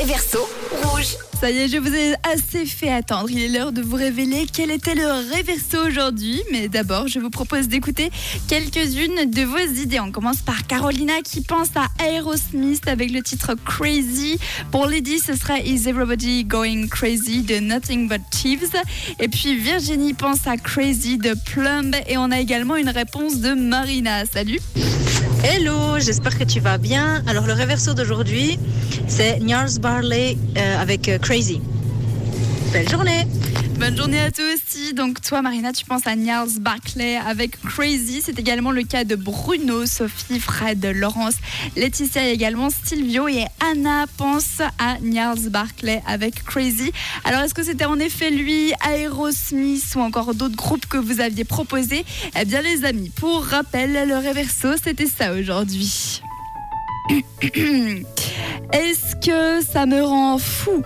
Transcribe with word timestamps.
réverso 0.00 0.48
rouge. 0.82 1.16
Ça 1.38 1.50
y 1.50 1.58
est, 1.58 1.68
je 1.68 1.76
vous 1.76 1.94
ai 1.94 2.14
assez 2.32 2.64
fait 2.64 2.90
attendre. 2.90 3.30
Il 3.30 3.40
est 3.40 3.48
l'heure 3.48 3.72
de 3.72 3.82
vous 3.82 3.96
révéler 3.96 4.46
quel 4.50 4.70
était 4.70 4.94
le 4.94 5.06
réverso 5.30 5.86
aujourd'hui. 5.86 6.42
Mais 6.52 6.68
d'abord, 6.68 7.06
je 7.06 7.18
vous 7.18 7.28
propose 7.28 7.68
d'écouter 7.68 8.10
quelques-unes 8.48 9.30
de 9.30 9.42
vos 9.42 9.58
idées. 9.58 10.00
On 10.00 10.10
commence 10.10 10.38
par 10.38 10.66
Carolina 10.66 11.20
qui 11.22 11.42
pense 11.42 11.68
à 11.76 11.88
Aerosmith 12.02 12.88
avec 12.88 13.10
le 13.10 13.22
titre 13.22 13.54
Crazy. 13.66 14.38
Pour 14.70 14.86
Lady, 14.86 15.18
ce 15.18 15.34
serait 15.34 15.66
Is 15.66 15.86
Everybody 15.86 16.44
Going 16.44 16.88
Crazy 16.88 17.42
de 17.42 17.58
Nothing 17.58 18.08
But 18.08 18.22
Thieves. 18.30 18.76
Et 19.18 19.28
puis 19.28 19.56
Virginie 19.56 20.14
pense 20.14 20.46
à 20.46 20.56
Crazy 20.56 21.18
de 21.18 21.34
Plumb. 21.46 21.94
Et 22.08 22.16
on 22.16 22.30
a 22.30 22.40
également 22.40 22.76
une 22.76 22.90
réponse 22.90 23.36
de 23.36 23.52
Marina. 23.52 24.24
Salut 24.24 24.60
Hello, 25.42 25.98
j'espère 25.98 26.38
que 26.38 26.44
tu 26.44 26.60
vas 26.60 26.76
bien. 26.76 27.22
Alors 27.26 27.46
le 27.46 27.54
réverso 27.54 27.94
d'aujourd'hui, 27.94 28.58
c'est 29.08 29.40
Niels 29.40 29.80
Barley 29.80 30.36
euh, 30.58 30.82
avec 30.82 31.08
euh, 31.08 31.18
Crazy. 31.18 31.62
Belle 32.72 32.88
journée 32.88 33.26
Bonne 33.78 33.96
journée 33.96 34.20
à 34.20 34.30
toi 34.30 34.44
aussi. 34.54 34.94
Donc 34.94 35.20
toi 35.22 35.42
Marina, 35.42 35.72
tu 35.72 35.84
penses 35.84 36.06
à 36.06 36.14
Niels 36.14 36.60
Barclay 36.60 37.16
avec 37.16 37.58
Crazy. 37.62 38.22
C'est 38.22 38.38
également 38.38 38.70
le 38.70 38.82
cas 38.82 39.04
de 39.04 39.16
Bruno, 39.16 39.86
Sophie, 39.86 40.38
Fred, 40.38 40.84
Laurence, 40.94 41.34
Laetitia 41.76 42.28
et 42.28 42.32
également 42.32 42.68
Silvio. 42.70 43.26
Et 43.26 43.46
Anna 43.60 44.04
pense 44.18 44.60
à 44.78 44.98
Niels 45.00 45.48
Barclay 45.48 46.02
avec 46.06 46.44
Crazy. 46.44 46.92
Alors 47.24 47.40
est-ce 47.40 47.54
que 47.54 47.62
c'était 47.62 47.86
en 47.86 47.98
effet 47.98 48.30
lui, 48.30 48.72
Aerosmith 48.86 49.94
ou 49.96 50.00
encore 50.00 50.34
d'autres 50.34 50.56
groupes 50.56 50.86
que 50.86 50.98
vous 50.98 51.20
aviez 51.20 51.44
proposés 51.44 52.04
Eh 52.38 52.44
bien 52.44 52.60
les 52.60 52.84
amis, 52.84 53.10
pour 53.16 53.42
rappel, 53.44 54.08
le 54.08 54.16
réverso, 54.18 54.68
c'était 54.82 55.06
ça 55.06 55.32
aujourd'hui. 55.32 56.20
Est-ce 58.72 59.16
que 59.16 59.64
ça 59.64 59.84
me 59.86 60.02
rend 60.02 60.38
fou? 60.38 60.82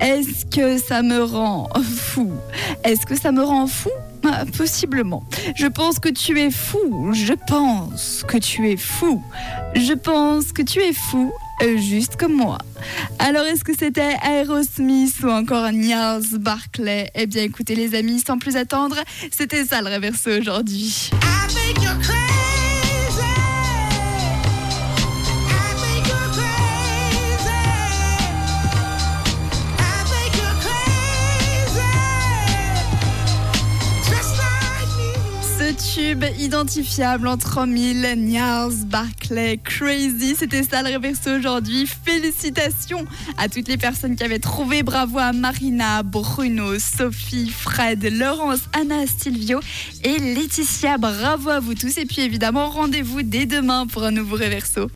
Est-ce 0.00 0.46
que 0.46 0.78
ça 0.78 1.02
me 1.02 1.22
rend 1.22 1.68
fou? 1.84 2.32
Est-ce 2.84 3.04
que 3.06 3.14
ça 3.14 3.30
me 3.32 3.42
rend 3.42 3.66
fou? 3.66 3.90
Ah, 4.24 4.44
Possiblement. 4.56 5.22
Je 5.54 5.66
pense 5.66 5.98
que 5.98 6.08
tu 6.08 6.40
es 6.40 6.50
fou. 6.50 7.12
Je 7.12 7.34
pense 7.46 8.24
que 8.26 8.38
tu 8.38 8.70
es 8.70 8.76
fou. 8.76 9.22
Je 9.74 9.92
pense 9.92 10.52
que 10.52 10.62
tu 10.62 10.80
es 10.80 10.92
fou. 10.94 11.30
euh, 11.62 11.76
Juste 11.76 12.16
comme 12.16 12.32
moi. 12.34 12.58
Alors, 13.18 13.44
est-ce 13.44 13.64
que 13.64 13.72
c'était 13.78 14.16
Aerosmith 14.24 15.14
ou 15.22 15.28
encore 15.28 15.70
Niels 15.72 16.38
Barclay? 16.38 17.10
Eh 17.14 17.26
bien, 17.26 17.42
écoutez, 17.42 17.74
les 17.74 17.94
amis, 17.94 18.22
sans 18.26 18.38
plus 18.38 18.56
attendre, 18.56 18.96
c'était 19.30 19.64
ça 19.64 19.80
le 19.82 19.88
réverso 19.88 20.30
aujourd'hui. 20.40 21.10
Identifiable 35.96 37.26
entre 37.26 37.64
mille, 37.66 38.06
Niels, 38.18 38.84
Barclay, 38.86 39.58
Crazy, 39.64 40.36
c'était 40.36 40.62
ça 40.62 40.82
le 40.82 40.90
réverso 40.90 41.30
aujourd'hui. 41.30 41.86
Félicitations 42.04 43.06
à 43.38 43.48
toutes 43.48 43.68
les 43.68 43.78
personnes 43.78 44.14
qui 44.14 44.22
avaient 44.22 44.38
trouvé. 44.38 44.82
Bravo 44.82 45.18
à 45.18 45.32
Marina, 45.32 46.02
Bruno, 46.02 46.78
Sophie, 46.78 47.48
Fred, 47.48 48.04
Laurence, 48.12 48.68
Anna, 48.78 49.06
Silvio 49.06 49.60
et 50.04 50.18
Laetitia. 50.18 50.98
Bravo 50.98 51.48
à 51.50 51.60
vous 51.60 51.74
tous. 51.74 51.96
Et 51.96 52.04
puis 52.04 52.20
évidemment, 52.20 52.68
rendez-vous 52.68 53.22
dès 53.22 53.46
demain 53.46 53.86
pour 53.86 54.04
un 54.04 54.10
nouveau 54.10 54.36
réverso. 54.36 54.84